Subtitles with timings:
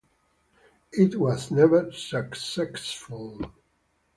[0.91, 3.39] It was never successful.